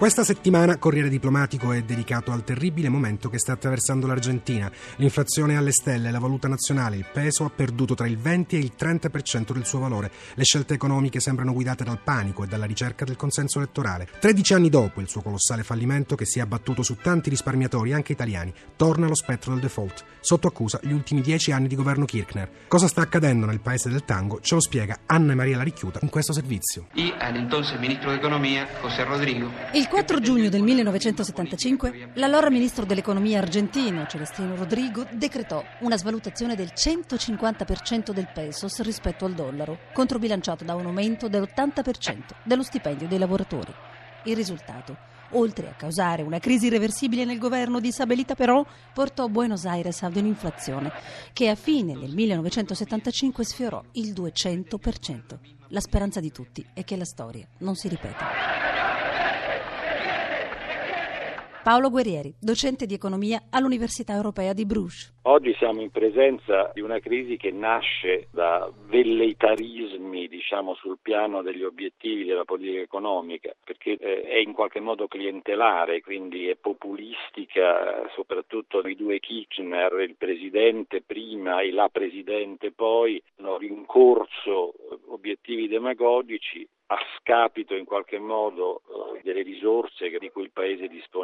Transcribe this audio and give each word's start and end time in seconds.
Questa 0.00 0.24
settimana 0.24 0.78
Corriere 0.78 1.10
Diplomatico 1.10 1.72
è 1.72 1.82
dedicato 1.82 2.32
al 2.32 2.42
terribile 2.42 2.88
momento 2.88 3.28
che 3.28 3.38
sta 3.38 3.52
attraversando 3.52 4.06
l'Argentina. 4.06 4.72
L'inflazione 4.96 5.52
è 5.52 5.56
alle 5.56 5.72
stelle, 5.72 6.10
la 6.10 6.18
valuta 6.18 6.48
nazionale, 6.48 6.96
il 6.96 7.04
peso 7.12 7.44
ha 7.44 7.50
perduto 7.50 7.94
tra 7.94 8.06
il 8.06 8.16
20 8.16 8.56
e 8.56 8.60
il 8.60 8.72
30% 8.78 9.52
del 9.52 9.66
suo 9.66 9.78
valore. 9.78 10.10
Le 10.36 10.44
scelte 10.44 10.72
economiche 10.72 11.20
sembrano 11.20 11.52
guidate 11.52 11.84
dal 11.84 12.00
panico 12.02 12.44
e 12.44 12.46
dalla 12.46 12.64
ricerca 12.64 13.04
del 13.04 13.16
consenso 13.16 13.58
elettorale. 13.58 14.08
13 14.18 14.54
anni 14.54 14.70
dopo 14.70 15.02
il 15.02 15.08
suo 15.10 15.20
colossale 15.20 15.64
fallimento 15.64 16.16
che 16.16 16.24
si 16.24 16.38
è 16.38 16.42
abbattuto 16.42 16.82
su 16.82 16.96
tanti 16.96 17.28
risparmiatori, 17.28 17.92
anche 17.92 18.12
italiani, 18.12 18.54
torna 18.76 19.06
lo 19.06 19.14
spettro 19.14 19.52
del 19.52 19.60
default. 19.60 20.02
Sotto 20.20 20.48
accusa 20.48 20.80
gli 20.82 20.92
ultimi 20.92 21.20
10 21.20 21.52
anni 21.52 21.68
di 21.68 21.76
governo 21.76 22.06
Kirchner. 22.06 22.50
Cosa 22.68 22.88
sta 22.88 23.02
accadendo 23.02 23.44
nel 23.44 23.60
paese 23.60 23.90
del 23.90 24.06
tango 24.06 24.40
ce 24.40 24.54
lo 24.54 24.62
spiega 24.62 25.00
Anna 25.04 25.34
Maria 25.34 25.58
Larichiuta 25.58 25.98
in 26.00 26.08
questo 26.08 26.32
servizio. 26.32 26.86
E 26.94 27.12
all'entonces 27.18 27.78
ministro 27.78 28.10
d'Economia 28.12 28.66
José 28.80 29.04
Rodrigo. 29.04 29.50
Il 29.74 29.88
4 29.90 30.20
giugno 30.20 30.48
del 30.48 30.62
1975 30.62 32.10
l'allora 32.14 32.48
ministro 32.48 32.84
dell'economia 32.84 33.40
argentino 33.40 34.06
Celestino 34.06 34.54
Rodrigo 34.54 35.04
decretò 35.10 35.64
una 35.80 35.96
svalutazione 35.96 36.54
del 36.54 36.70
150% 36.72 38.12
del 38.12 38.28
pesos 38.32 38.80
rispetto 38.82 39.24
al 39.24 39.34
dollaro, 39.34 39.80
controbilanciato 39.92 40.62
da 40.62 40.76
un 40.76 40.86
aumento 40.86 41.28
dell'80% 41.28 42.20
dello 42.44 42.62
stipendio 42.62 43.08
dei 43.08 43.18
lavoratori. 43.18 43.74
Il 44.26 44.36
risultato, 44.36 44.96
oltre 45.30 45.68
a 45.68 45.74
causare 45.74 46.22
una 46.22 46.38
crisi 46.38 46.66
irreversibile 46.66 47.24
nel 47.24 47.38
governo 47.38 47.80
di 47.80 47.88
Isabelita 47.88 48.36
Perón, 48.36 48.64
portò 48.94 49.26
Buenos 49.26 49.64
Aires 49.64 50.04
ad 50.04 50.14
un'inflazione 50.14 50.92
che 51.32 51.48
a 51.48 51.56
fine 51.56 51.98
del 51.98 52.14
1975 52.14 53.44
sfiorò 53.44 53.82
il 53.94 54.12
200%. 54.12 55.38
La 55.70 55.80
speranza 55.80 56.20
di 56.20 56.30
tutti 56.30 56.64
è 56.72 56.84
che 56.84 56.96
la 56.96 57.04
storia 57.04 57.44
non 57.58 57.74
si 57.74 57.88
ripeta. 57.88 58.49
Paolo 61.70 61.88
Guerrieri, 61.88 62.34
docente 62.40 62.84
di 62.84 62.94
economia 62.94 63.42
all'Università 63.48 64.12
Europea 64.12 64.52
di 64.52 64.66
Bruges. 64.66 65.14
Oggi 65.22 65.54
siamo 65.54 65.80
in 65.82 65.92
presenza 65.92 66.72
di 66.74 66.80
una 66.80 66.98
crisi 66.98 67.36
che 67.36 67.52
nasce 67.52 68.26
da 68.32 68.68
velleitarismi, 68.88 70.26
diciamo, 70.26 70.74
sul 70.74 70.98
piano 71.00 71.42
degli 71.42 71.62
obiettivi 71.62 72.24
della 72.24 72.44
politica 72.44 72.80
economica, 72.80 73.54
perché 73.62 73.92
eh, 74.00 74.22
è 74.22 74.38
in 74.38 74.52
qualche 74.52 74.80
modo 74.80 75.06
clientelare, 75.06 76.00
quindi 76.00 76.48
è 76.48 76.56
populistica, 76.56 78.10
soprattutto 78.16 78.80
i 78.80 78.96
due 78.96 79.20
Kirchner, 79.20 79.92
il 80.00 80.16
presidente 80.16 81.02
prima 81.02 81.60
e 81.60 81.70
la 81.70 81.88
presidente 81.88 82.72
poi, 82.72 83.22
hanno 83.36 83.58
rincorso 83.58 84.74
obiettivi 85.06 85.68
demagogici 85.68 86.68
a 86.86 86.98
scapito 87.18 87.74
in 87.74 87.84
qualche 87.84 88.18
modo 88.18 88.82
eh, 89.14 89.20
delle 89.22 89.42
risorse 89.42 90.10
di 90.18 90.29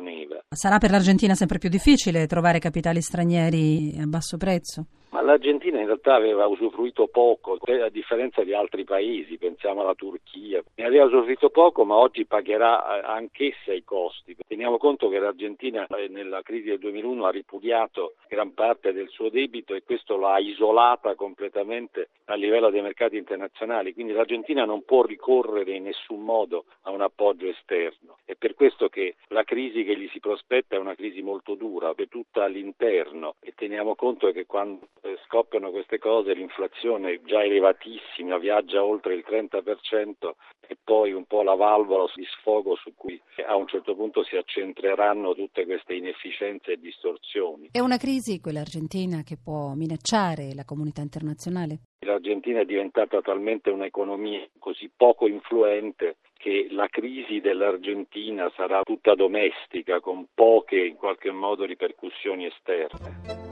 disponeva. 0.06 0.40
Sarà 0.48 0.78
per 0.78 0.90
l'Argentina 0.90 1.34
sempre 1.34 1.58
più 1.58 1.68
difficile 1.68 2.26
trovare 2.26 2.58
capitali 2.58 3.02
stranieri 3.02 3.96
a 4.00 4.06
basso 4.06 4.36
prezzo? 4.36 4.86
L'Argentina 5.26 5.80
in 5.80 5.86
realtà 5.86 6.14
aveva 6.14 6.46
usufruito 6.46 7.08
poco, 7.08 7.58
a 7.60 7.88
differenza 7.88 8.44
di 8.44 8.54
altri 8.54 8.84
paesi, 8.84 9.36
pensiamo 9.38 9.80
alla 9.80 9.96
Turchia, 9.96 10.62
ne 10.76 10.84
aveva 10.84 11.06
usufruito 11.06 11.50
poco 11.50 11.84
ma 11.84 11.96
oggi 11.96 12.26
pagherà 12.26 13.00
eh, 13.00 13.00
anch'essa 13.04 13.72
i 13.72 13.82
costi. 13.82 14.36
Teniamo 14.46 14.78
conto 14.78 15.08
che 15.08 15.18
l'Argentina 15.18 15.84
eh, 15.88 16.06
nella 16.06 16.42
crisi 16.42 16.68
del 16.68 16.78
2001 16.78 17.26
ha 17.26 17.30
ripudiato 17.30 18.14
gran 18.28 18.54
parte 18.54 18.92
del 18.92 19.08
suo 19.08 19.28
debito 19.28 19.74
e 19.74 19.82
questo 19.82 20.16
l'ha 20.16 20.38
isolata 20.38 21.16
completamente 21.16 22.10
a 22.26 22.34
livello 22.34 22.70
dei 22.70 22.82
mercati 22.82 23.16
internazionali, 23.16 23.94
quindi 23.94 24.12
l'Argentina 24.12 24.64
non 24.64 24.84
può 24.84 25.02
ricorrere 25.02 25.72
in 25.72 25.84
nessun 25.84 26.22
modo 26.22 26.66
a 26.82 26.92
un 26.92 27.00
appoggio 27.00 27.48
esterno. 27.48 28.18
È 28.24 28.36
per 28.36 28.54
questo 28.54 28.88
che 28.88 29.16
la 29.28 29.42
crisi 29.42 29.82
che 29.82 29.98
gli 29.98 30.08
si 30.12 30.20
prospetta 30.20 30.76
è 30.76 30.78
una 30.78 30.94
crisi 30.94 31.20
molto 31.20 31.56
dura, 31.56 31.94
tutta 32.08 32.44
all'interno 32.44 33.34
e 33.40 33.52
teniamo 33.54 33.96
conto 33.96 34.30
che 34.30 34.46
quando 34.46 34.86
scoppiano 35.24 35.70
queste 35.70 35.98
cose, 35.98 36.34
l'inflazione 36.34 37.12
è 37.12 37.20
già 37.24 37.42
elevatissima, 37.42 38.38
viaggia 38.38 38.84
oltre 38.84 39.14
il 39.14 39.24
30% 39.26 40.32
e 40.68 40.76
poi 40.82 41.12
un 41.12 41.24
po' 41.24 41.42
la 41.42 41.54
valvola 41.54 42.10
di 42.14 42.24
sfogo 42.24 42.76
su 42.76 42.92
cui 42.94 43.20
a 43.46 43.56
un 43.56 43.66
certo 43.66 43.94
punto 43.94 44.24
si 44.24 44.36
accentreranno 44.36 45.34
tutte 45.34 45.64
queste 45.64 45.94
inefficienze 45.94 46.72
e 46.72 46.76
distorsioni. 46.78 47.68
È 47.70 47.80
una 47.80 47.96
crisi, 47.96 48.40
quella 48.40 48.60
argentina, 48.60 49.22
che 49.22 49.36
può 49.42 49.74
minacciare 49.74 50.54
la 50.54 50.64
comunità 50.64 51.00
internazionale? 51.02 51.80
L'Argentina 52.00 52.60
è 52.60 52.64
diventata 52.64 53.20
talmente 53.20 53.70
un'economia 53.70 54.46
così 54.58 54.90
poco 54.94 55.26
influente 55.26 56.16
che 56.36 56.68
la 56.70 56.86
crisi 56.88 57.40
dell'Argentina 57.40 58.50
sarà 58.54 58.82
tutta 58.82 59.14
domestica, 59.14 60.00
con 60.00 60.26
poche 60.32 60.76
in 60.76 60.96
qualche 60.96 61.32
modo 61.32 61.64
ripercussioni 61.64 62.46
esterne. 62.46 63.45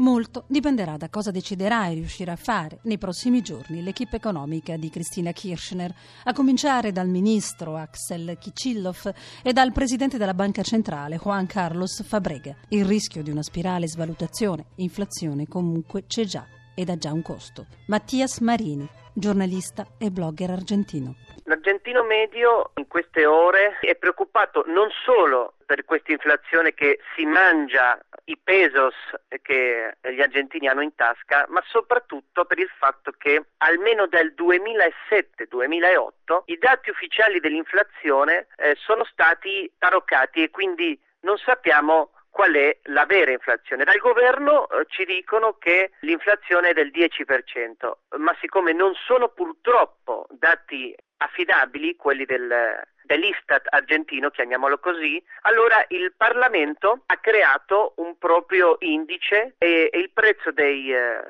Molto 0.00 0.44
dipenderà 0.46 0.96
da 0.96 1.10
cosa 1.10 1.30
deciderà 1.30 1.88
e 1.88 1.94
riuscirà 1.94 2.32
a 2.32 2.36
fare 2.36 2.78
nei 2.84 2.96
prossimi 2.96 3.42
giorni 3.42 3.82
l'equipe 3.82 4.16
economica 4.16 4.78
di 4.78 4.88
Cristina 4.88 5.32
Kirchner, 5.32 5.94
a 6.24 6.32
cominciare 6.32 6.90
dal 6.90 7.06
ministro 7.06 7.76
Axel 7.76 8.38
Kicillof 8.38 9.12
e 9.42 9.52
dal 9.52 9.72
presidente 9.72 10.16
della 10.16 10.32
Banca 10.32 10.62
Centrale 10.62 11.18
Juan 11.18 11.44
Carlos 11.44 12.02
Fabrega. 12.02 12.56
Il 12.68 12.86
rischio 12.86 13.22
di 13.22 13.30
una 13.30 13.42
spirale 13.42 13.86
svalutazione, 13.86 14.68
inflazione 14.76 15.46
comunque 15.46 16.06
c'è 16.06 16.24
già 16.24 16.46
ed 16.74 16.88
ha 16.88 16.96
già 16.96 17.12
un 17.12 17.20
costo. 17.20 17.66
Mattias 17.88 18.38
Marini, 18.38 18.88
giornalista 19.14 19.86
e 19.98 20.10
blogger 20.10 20.50
argentino. 20.50 21.14
L'argentino 21.44 22.02
medio 22.04 22.72
in 22.76 22.86
queste 22.86 23.24
ore 23.26 23.78
è 23.80 23.96
preoccupato 23.96 24.62
non 24.66 24.88
solo 25.04 25.54
per 25.66 25.84
questa 25.84 26.12
inflazione 26.12 26.72
che 26.74 27.00
si 27.14 27.24
mangia 27.24 27.98
i 28.24 28.38
pesos 28.42 28.94
che 29.42 29.96
gli 30.00 30.20
argentini 30.20 30.66
hanno 30.68 30.82
in 30.82 30.94
tasca, 30.94 31.46
ma 31.48 31.62
soprattutto 31.66 32.44
per 32.44 32.58
il 32.58 32.70
fatto 32.78 33.12
che 33.16 33.44
almeno 33.58 34.06
dal 34.06 34.34
2007-2008 34.36 36.42
i 36.46 36.58
dati 36.58 36.90
ufficiali 36.90 37.38
dell'inflazione 37.40 38.48
eh, 38.56 38.76
sono 38.78 39.04
stati 39.04 39.72
taroccati 39.78 40.42
e 40.42 40.50
quindi 40.50 41.00
non 41.20 41.38
sappiamo 41.38 42.10
qual 42.30 42.54
è 42.54 42.78
la 42.84 43.04
vera 43.06 43.32
inflazione. 43.32 43.84
Dal 43.84 43.98
governo 43.98 44.68
eh, 44.68 44.86
ci 44.88 45.04
dicono 45.04 45.56
che 45.58 45.90
l'inflazione 46.00 46.70
è 46.70 46.72
del 46.72 46.90
10%, 46.90 47.92
ma 48.18 48.34
siccome 48.40 48.72
non 48.72 48.94
sono 48.94 49.28
purtroppo 49.28 50.26
dati 50.30 50.94
affidabili, 51.18 51.96
quelli 51.96 52.24
del, 52.24 52.80
dell'Istat 53.02 53.66
argentino, 53.70 54.30
chiamiamolo 54.30 54.78
così, 54.78 55.22
allora 55.42 55.84
il 55.88 56.14
Parlamento 56.16 57.02
ha 57.06 57.16
creato 57.18 57.94
un 57.96 58.16
proprio 58.16 58.76
indice 58.80 59.54
e, 59.58 59.90
e 59.92 59.98
il 59.98 60.10
prezzo 60.12 60.52
dei, 60.52 60.94
eh, 60.94 61.20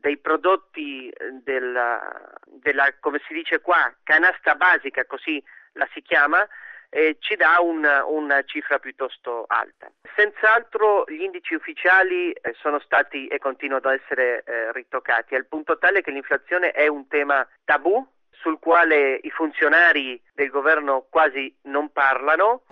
dei 0.00 0.16
prodotti 0.18 1.12
della, 1.42 2.32
della, 2.46 2.86
come 3.00 3.20
si 3.26 3.34
dice 3.34 3.60
qua, 3.60 3.92
canasta 4.02 4.54
basica, 4.54 5.04
così 5.04 5.42
la 5.72 5.88
si 5.92 6.00
chiama, 6.02 6.46
eh, 6.90 7.16
ci 7.20 7.36
dà 7.36 7.60
un, 7.60 7.86
una 8.06 8.42
cifra 8.44 8.78
piuttosto 8.78 9.44
alta. 9.46 9.90
Senz'altro 10.16 11.04
gli 11.06 11.22
indici 11.22 11.54
ufficiali 11.54 12.30
eh, 12.32 12.54
sono 12.60 12.78
stati 12.80 13.26
e 13.26 13.38
continuano 13.38 13.88
ad 13.88 14.00
essere 14.00 14.44
eh, 14.44 14.72
ritoccati, 14.72 15.34
al 15.34 15.46
punto 15.46 15.78
tale 15.78 16.02
che 16.02 16.10
l'inflazione 16.10 16.70
è 16.70 16.86
un 16.86 17.08
tema 17.08 17.46
tabù 17.64 18.06
sul 18.30 18.58
quale 18.58 19.18
i 19.22 19.30
funzionari 19.30 20.20
del 20.34 20.50
governo 20.50 21.06
quasi 21.08 21.54
non 21.62 21.90
parlano. 21.90 22.62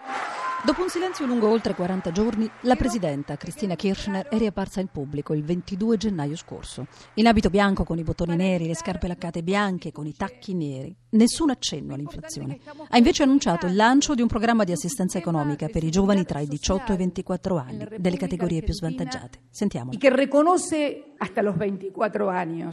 Dopo 0.64 0.82
un 0.82 0.88
silenzio 0.88 1.26
lungo 1.26 1.48
oltre 1.48 1.74
40 1.74 2.12
giorni, 2.12 2.48
la 2.60 2.76
presidenta 2.76 3.36
Cristina 3.36 3.74
Kirchner 3.74 4.28
è 4.28 4.38
riapparsa 4.38 4.78
in 4.78 4.86
pubblico 4.86 5.34
il 5.34 5.42
22 5.42 5.96
gennaio 5.96 6.36
scorso. 6.36 6.86
In 7.14 7.26
abito 7.26 7.50
bianco 7.50 7.82
con 7.82 7.98
i 7.98 8.04
bottoni 8.04 8.36
neri, 8.36 8.68
le 8.68 8.76
scarpe 8.76 9.08
laccate 9.08 9.42
bianche 9.42 9.90
con 9.90 10.06
i 10.06 10.14
tacchi 10.14 10.54
neri. 10.54 10.94
Nessun 11.10 11.50
accenno 11.50 11.94
all'inflazione. 11.94 12.60
Ha 12.90 12.96
invece 12.96 13.24
annunciato 13.24 13.66
il 13.66 13.74
lancio 13.74 14.14
di 14.14 14.22
un 14.22 14.28
programma 14.28 14.62
di 14.62 14.70
assistenza 14.70 15.18
economica 15.18 15.66
per 15.66 15.82
i 15.82 15.90
giovani 15.90 16.24
tra 16.24 16.38
i 16.38 16.46
18 16.46 16.92
e 16.92 16.94
i 16.94 16.98
24 16.98 17.56
anni, 17.56 17.88
delle 17.98 18.16
categorie 18.16 18.62
più 18.62 18.72
svantaggiate. 18.72 19.40
Sentiamo. 19.50 19.90
Che 19.98 20.14
riconosce 20.14 21.14
hasta 21.16 21.42
los 21.42 21.56
24 21.56 22.28
anni. 22.28 22.64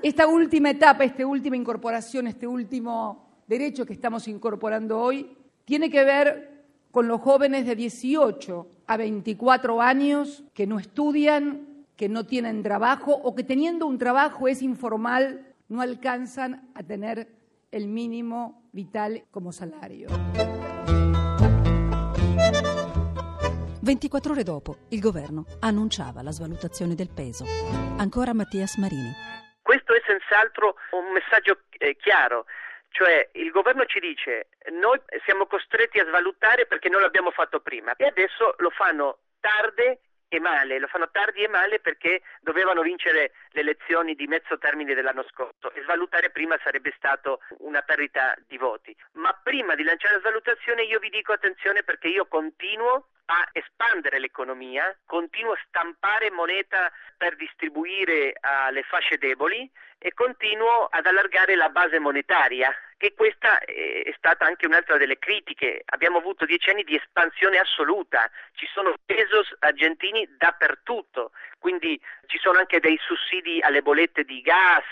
Esta 0.00 0.26
última 0.26 0.70
etapa, 0.70 1.04
esta 1.04 1.24
última 1.24 1.54
incorporación, 1.54 2.26
este 2.26 2.46
último 2.46 3.42
derecho 3.46 3.86
que 3.86 3.92
estamos 3.92 4.26
incorporando 4.26 4.98
hoy, 4.98 5.36
tiene 5.64 5.88
que 5.88 6.02
ver 6.02 6.47
con 6.90 7.08
los 7.08 7.20
jóvenes 7.20 7.66
de 7.66 7.76
18 7.76 8.66
a 8.86 8.96
24 8.96 9.80
años 9.80 10.44
que 10.54 10.66
no 10.66 10.78
estudian, 10.78 11.86
que 11.96 12.08
no 12.08 12.26
tienen 12.26 12.62
trabajo 12.62 13.12
o 13.12 13.34
que 13.34 13.44
teniendo 13.44 13.86
un 13.86 13.98
trabajo 13.98 14.48
es 14.48 14.62
informal, 14.62 15.54
no 15.68 15.80
alcanzan 15.80 16.70
a 16.74 16.82
tener 16.82 17.28
el 17.70 17.88
mínimo 17.88 18.68
vital 18.72 19.24
como 19.30 19.52
salario. 19.52 20.08
24 23.88 24.32
ore 24.32 24.44
dopo, 24.44 24.76
il 24.90 25.00
governo 25.00 25.46
annunciava 25.60 26.20
la 26.22 26.30
svalutazione 26.30 26.94
del 26.94 27.08
peso. 27.08 27.44
Ancora 27.96 28.34
Mattias 28.34 28.76
Marini. 28.76 29.12
Questo 29.62 29.94
è 29.94 30.00
senz'altro 30.06 30.76
un 30.92 31.12
messaggio 31.12 31.60
eh, 31.78 31.96
chiaro. 31.96 32.44
Cioè 32.98 33.28
il 33.34 33.52
governo 33.52 33.84
ci 33.84 34.00
dice 34.00 34.48
noi 34.70 35.00
siamo 35.24 35.46
costretti 35.46 36.00
a 36.00 36.04
svalutare 36.04 36.66
perché 36.66 36.88
non 36.88 37.00
l'abbiamo 37.00 37.30
fatto 37.30 37.60
prima 37.60 37.94
e 37.94 38.06
adesso 38.06 38.56
lo 38.58 38.70
fanno 38.70 39.20
tarde 39.38 40.00
e 40.26 40.40
male, 40.40 40.80
lo 40.80 40.88
fanno 40.88 41.08
tardi 41.12 41.44
e 41.44 41.48
male 41.48 41.78
perché 41.78 42.22
dovevano 42.40 42.82
vincere 42.82 43.34
le 43.50 43.60
elezioni 43.60 44.16
di 44.16 44.26
mezzo 44.26 44.58
termine 44.58 44.94
dell'anno 44.94 45.24
scorso 45.30 45.72
e 45.74 45.82
svalutare 45.82 46.30
prima 46.30 46.58
sarebbe 46.60 46.92
stato 46.96 47.38
una 47.58 47.82
perdita 47.82 48.34
di 48.48 48.58
voti. 48.58 48.92
Ma 49.12 49.32
prima 49.44 49.76
di 49.76 49.84
lanciare 49.84 50.14
la 50.14 50.20
svalutazione 50.20 50.82
io 50.82 50.98
vi 50.98 51.10
dico 51.10 51.32
attenzione 51.32 51.84
perché 51.84 52.08
io 52.08 52.26
continuo 52.26 53.10
a 53.30 53.48
espandere 53.52 54.18
l'economia, 54.18 54.96
continuo 55.04 55.52
a 55.52 55.60
stampare 55.66 56.30
moneta 56.30 56.90
per 57.16 57.36
distribuire 57.36 58.32
alle 58.40 58.82
fasce 58.82 59.18
deboli 59.18 59.70
e 59.98 60.14
continuo 60.14 60.86
ad 60.90 61.06
allargare 61.06 61.54
la 61.54 61.68
base 61.68 61.98
monetaria 61.98 62.72
che 62.96 63.14
questa 63.14 63.60
è 63.60 64.12
stata 64.16 64.44
anche 64.44 64.66
un'altra 64.66 64.96
delle 64.96 65.18
critiche. 65.18 65.82
Abbiamo 65.86 66.18
avuto 66.18 66.44
dieci 66.44 66.70
anni 66.70 66.82
di 66.82 66.96
espansione 66.96 67.58
assoluta, 67.58 68.28
ci 68.54 68.66
sono 68.72 68.94
pesos 69.04 69.54
argentini 69.60 70.28
dappertutto, 70.36 71.30
quindi 71.58 72.00
ci 72.26 72.38
sono 72.38 72.58
anche 72.58 72.80
dei 72.80 72.98
sussidi 73.00 73.60
alle 73.60 73.82
bollette 73.82 74.24
di 74.24 74.40
gas, 74.40 74.84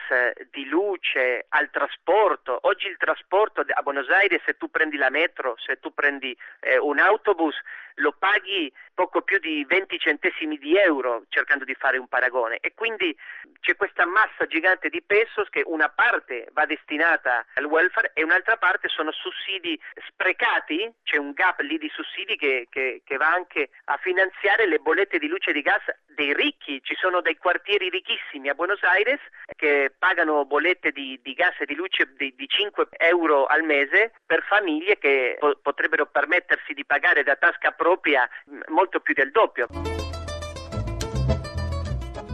di 0.50 0.66
luce, 0.68 1.46
al 1.48 1.70
trasporto. 1.70 2.58
Oggi 2.62 2.88
il 2.88 2.96
trasporto 2.96 3.64
a 3.66 3.82
Buenos 3.82 4.08
Aires, 4.08 4.42
se 4.44 4.56
tu 4.56 4.68
prendi 4.70 4.96
la 4.96 5.10
metro, 5.10 5.56
se 5.58 5.78
tu 5.78 5.94
prendi 5.94 6.36
eh, 6.60 6.78
un 6.78 6.98
autobus, 6.98 7.54
lo 7.96 8.12
paghi 8.18 8.72
poco 8.96 9.20
più 9.20 9.38
di 9.38 9.62
20 9.68 9.98
centesimi 9.98 10.56
di 10.56 10.74
euro 10.76 11.24
cercando 11.28 11.64
di 11.64 11.74
fare 11.74 11.98
un 11.98 12.08
paragone. 12.08 12.58
E 12.62 12.72
quindi 12.74 13.14
c'è 13.60 13.76
questa 13.76 14.06
massa 14.06 14.46
gigante 14.46 14.88
di 14.88 15.02
pesos 15.02 15.48
che 15.50 15.62
una 15.66 15.90
parte 15.90 16.48
va 16.52 16.64
destinata 16.64 17.44
al 17.54 17.66
welfare 17.66 18.12
e 18.14 18.24
un'altra 18.24 18.56
parte 18.56 18.88
sono 18.88 19.12
sussidi 19.12 19.78
sprecati, 20.08 20.90
c'è 21.04 21.18
un 21.18 21.32
gap 21.32 21.60
lì 21.60 21.76
di 21.76 21.90
sussidi 21.92 22.36
che, 22.36 22.68
che, 22.70 23.02
che 23.04 23.16
va 23.18 23.30
anche 23.30 23.68
a 23.84 23.98
finanziare 23.98 24.66
le 24.66 24.78
bollette 24.78 25.18
di 25.18 25.28
luce 25.28 25.50
e 25.50 25.52
di 25.52 25.62
gas 25.62 25.84
dei 26.16 26.32
ricchi, 26.32 26.80
ci 26.82 26.94
sono 26.96 27.20
dei 27.20 27.36
quartieri 27.36 27.90
ricchissimi 27.90 28.48
a 28.48 28.54
Buenos 28.54 28.82
Aires 28.82 29.20
che 29.54 29.92
pagano 29.96 30.46
bollette 30.46 30.90
di, 30.90 31.20
di 31.22 31.34
gas 31.34 31.54
e 31.60 31.66
di 31.66 31.74
luce 31.74 32.10
di, 32.16 32.32
di, 32.34 32.48
5 32.48 32.88
euro 32.96 33.44
al 33.44 33.62
mese 33.62 34.12
per 34.24 34.42
famiglie 34.42 34.96
che 34.96 35.36
po- 35.38 35.58
potrebbero 35.60 36.06
permettersi 36.06 36.72
di 36.72 36.84
pagare 36.86 37.22
da 37.22 37.36
tasca 37.36 37.72
propria 37.72 38.28
molto 38.68 38.85
più 39.02 39.14
del 39.14 39.30
doppio. 39.30 39.66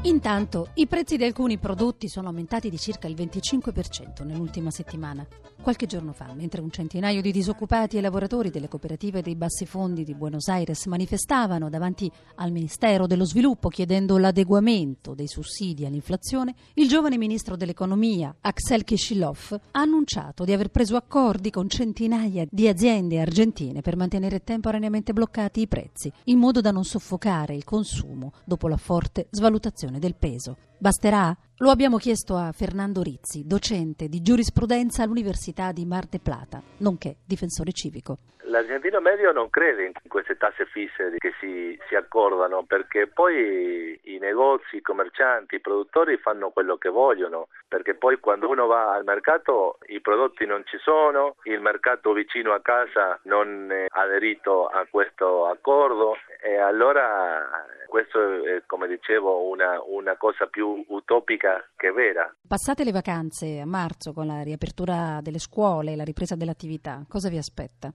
Intanto 0.04 0.70
i 0.74 0.88
prezzi 0.88 1.16
di 1.16 1.24
alcuni 1.24 1.58
prodotti 1.58 2.08
sono 2.08 2.28
aumentati 2.28 2.68
di 2.68 2.78
circa 2.78 3.06
il 3.06 3.14
25% 3.14 4.24
nell'ultima 4.24 4.70
settimana. 4.70 5.24
Qualche 5.62 5.86
giorno 5.86 6.12
fa, 6.12 6.34
mentre 6.34 6.60
un 6.60 6.72
centinaio 6.72 7.22
di 7.22 7.30
disoccupati 7.30 7.96
e 7.96 8.00
lavoratori 8.00 8.50
delle 8.50 8.66
cooperative 8.66 9.22
dei 9.22 9.36
bassi 9.36 9.64
fondi 9.64 10.02
di 10.02 10.12
Buenos 10.12 10.48
Aires 10.48 10.86
manifestavano 10.86 11.70
davanti 11.70 12.10
al 12.34 12.50
Ministero 12.50 13.06
dello 13.06 13.24
Sviluppo 13.24 13.68
chiedendo 13.68 14.18
l'adeguamento 14.18 15.14
dei 15.14 15.28
sussidi 15.28 15.86
all'inflazione, 15.86 16.54
il 16.74 16.88
giovane 16.88 17.16
ministro 17.16 17.54
dell'economia, 17.54 18.34
Axel 18.40 18.82
Kishilov, 18.82 19.60
ha 19.70 19.80
annunciato 19.80 20.44
di 20.44 20.52
aver 20.52 20.70
preso 20.70 20.96
accordi 20.96 21.50
con 21.50 21.68
centinaia 21.68 22.44
di 22.50 22.66
aziende 22.66 23.20
argentine 23.20 23.82
per 23.82 23.94
mantenere 23.94 24.42
temporaneamente 24.42 25.12
bloccati 25.12 25.60
i 25.60 25.68
prezzi, 25.68 26.12
in 26.24 26.38
modo 26.38 26.60
da 26.60 26.72
non 26.72 26.82
soffocare 26.82 27.54
il 27.54 27.62
consumo 27.62 28.32
dopo 28.44 28.66
la 28.66 28.76
forte 28.76 29.28
svalutazione 29.30 30.00
del 30.00 30.16
peso. 30.16 30.56
Basterà? 30.82 31.32
Lo 31.58 31.70
abbiamo 31.70 31.96
chiesto 31.96 32.34
a 32.34 32.50
Fernando 32.50 33.02
Rizzi, 33.02 33.46
docente 33.46 34.08
di 34.08 34.20
giurisprudenza 34.20 35.04
all'Università 35.04 35.70
di 35.70 35.86
Mar 35.86 36.06
de 36.06 36.18
Plata, 36.18 36.60
nonché 36.78 37.18
difensore 37.24 37.70
civico. 37.70 38.18
L'argentino 38.46 39.00
medio 39.00 39.30
non 39.30 39.48
crede 39.48 39.84
in 39.84 39.92
queste 40.08 40.36
tasse 40.36 40.66
fisse 40.66 41.14
che 41.18 41.32
si, 41.38 41.78
si, 41.88 41.94
accordano 41.94 42.64
perché 42.64 43.06
poi 43.06 43.96
i 44.02 44.18
negozi, 44.18 44.76
i 44.76 44.82
commercianti, 44.82 45.54
i 45.54 45.60
produttori 45.60 46.18
fanno 46.18 46.50
quello 46.50 46.76
che 46.76 46.88
vogliono 46.88 47.46
perché 47.68 47.94
poi 47.94 48.18
quando 48.18 48.50
uno 48.50 48.66
va 48.66 48.92
al 48.92 49.04
mercato 49.04 49.78
i 49.86 50.00
prodotti 50.00 50.44
non 50.46 50.64
ci 50.66 50.78
sono, 50.78 51.36
il 51.44 51.60
mercato 51.60 52.12
vicino 52.12 52.52
a 52.52 52.60
casa 52.60 53.20
non 53.22 53.70
è 53.70 53.86
aderito 53.88 54.66
a 54.66 54.84
questo 54.90 55.46
accordo 55.46 56.16
e 56.42 56.58
allora 56.58 57.48
questo 57.86 58.18
è 58.44 58.62
come 58.66 58.88
dicevo 58.88 59.48
una, 59.48 59.80
una 59.84 60.16
cosa 60.16 60.46
più 60.46 60.84
utopica 60.88 61.64
che 61.76 61.92
vera. 61.92 62.34
Passate 62.46 62.84
le 62.84 62.90
vacanze 62.90 63.60
a 63.60 63.66
marzo 63.66 64.12
con 64.12 64.26
la 64.26 64.42
riapertura 64.42 65.20
delle 65.22 65.38
scuole 65.38 65.92
e 65.92 65.96
la 65.96 66.04
ripresa 66.04 66.34
dell'attività, 66.34 67.04
cosa 67.08 67.28
vi 67.28 67.36
aspetta? 67.36 67.92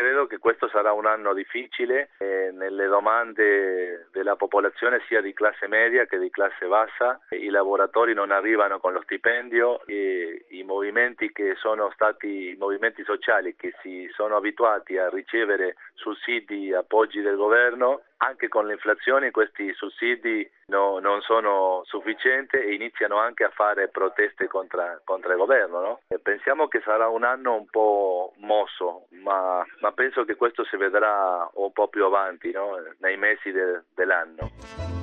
Credo 0.00 0.26
che 0.26 0.38
questo 0.38 0.66
sarà 0.70 0.92
un 0.92 1.04
anno 1.04 1.34
difficile 1.34 2.08
eh, 2.16 2.50
nelle 2.54 2.86
domande 2.86 4.08
della 4.12 4.34
popolazione 4.34 5.02
sia 5.06 5.20
di 5.20 5.34
classe 5.34 5.66
media 5.68 6.06
che 6.06 6.18
di 6.18 6.30
classe 6.30 6.66
bassa. 6.66 7.20
I 7.28 7.50
lavoratori 7.50 8.14
non 8.14 8.30
arrivano 8.30 8.80
con 8.80 8.94
lo 8.94 9.02
stipendio 9.02 9.84
e 9.84 10.46
i 10.52 10.62
movimenti 10.62 11.30
che 11.32 11.54
sono 11.56 11.90
stati 11.92 12.52
i 12.52 12.56
movimenti 12.58 13.04
sociali 13.04 13.54
che 13.56 13.74
si 13.82 14.08
sono 14.14 14.36
abituati 14.36 14.96
a 14.96 15.10
ricevere 15.10 15.76
sussidi, 15.92 16.72
appoggi 16.72 17.20
del 17.20 17.36
governo 17.36 18.00
anche 18.22 18.48
con 18.48 18.66
l'inflazione 18.66 19.30
questi 19.30 19.72
sussidi 19.74 20.48
no, 20.66 20.98
non 20.98 21.20
sono 21.22 21.82
sufficienti 21.84 22.56
e 22.56 22.74
iniziano 22.74 23.16
anche 23.16 23.44
a 23.44 23.50
fare 23.50 23.88
proteste 23.88 24.46
contro, 24.46 25.00
contro 25.04 25.30
il 25.30 25.38
governo. 25.38 25.80
No? 25.80 26.00
pensiamo 26.22 26.68
che 26.68 26.80
sarà 26.84 27.08
un 27.08 27.24
anno 27.24 27.54
un 27.54 27.66
po' 27.66 28.32
mosso, 28.38 29.06
ma, 29.22 29.64
ma, 29.80 29.92
penso 29.92 30.24
che 30.24 30.36
questo 30.36 30.64
si 30.64 30.76
vedrà 30.76 31.48
un 31.54 31.72
po' 31.72 31.88
più 31.88 32.04
avanti 32.04 32.50
no? 32.52 32.76
nei 32.98 33.16
mesi 33.16 33.50
de, 33.50 33.82
dell'anno. 33.94 34.99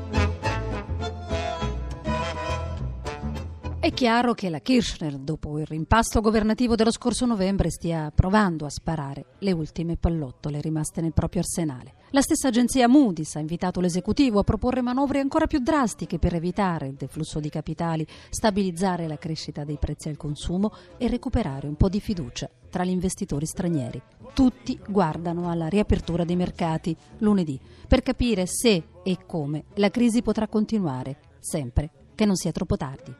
È 3.87 3.93
chiaro 3.93 4.33
che 4.33 4.49
la 4.49 4.59
Kirchner, 4.59 5.17
dopo 5.17 5.59
il 5.59 5.65
rimpasto 5.65 6.19
governativo 6.19 6.75
dello 6.75 6.91
scorso 6.91 7.25
novembre, 7.25 7.71
stia 7.71 8.11
provando 8.13 8.65
a 8.65 8.69
sparare 8.69 9.27
le 9.39 9.53
ultime 9.53 9.95
pallottole 9.95 10.59
rimaste 10.59 10.99
nel 10.99 11.13
proprio 11.13 11.39
arsenale. 11.39 11.93
La 12.09 12.19
stessa 12.19 12.49
agenzia 12.49 12.89
Moody's 12.89 13.37
ha 13.37 13.39
invitato 13.39 13.79
l'esecutivo 13.79 14.39
a 14.39 14.43
proporre 14.43 14.81
manovre 14.81 15.21
ancora 15.21 15.47
più 15.47 15.59
drastiche 15.59 16.19
per 16.19 16.35
evitare 16.35 16.87
il 16.87 16.95
deflusso 16.95 17.39
di 17.39 17.47
capitali, 17.47 18.05
stabilizzare 18.29 19.07
la 19.07 19.17
crescita 19.17 19.63
dei 19.63 19.77
prezzi 19.77 20.09
al 20.09 20.17
consumo 20.17 20.73
e 20.97 21.07
recuperare 21.07 21.65
un 21.65 21.75
po' 21.75 21.87
di 21.87 22.01
fiducia 22.01 22.49
tra 22.69 22.83
gli 22.83 22.89
investitori 22.89 23.45
stranieri. 23.45 24.01
Tutti 24.33 24.77
guardano 24.85 25.49
alla 25.49 25.69
riapertura 25.69 26.25
dei 26.25 26.35
mercati 26.35 26.93
lunedì 27.19 27.57
per 27.87 28.01
capire 28.01 28.47
se 28.47 28.83
e 29.01 29.19
come 29.25 29.63
la 29.75 29.89
crisi 29.89 30.21
potrà 30.21 30.49
continuare, 30.49 31.19
sempre 31.39 31.91
che 32.17 32.25
non 32.25 32.35
sia 32.35 32.51
troppo 32.51 32.75
tardi. 32.75 33.15